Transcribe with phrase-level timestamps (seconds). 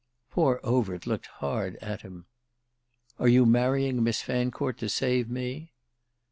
[0.31, 2.25] Poor Overt looked hard at him.
[3.19, 5.73] "Are you marrying Miss Fancourt to save me?"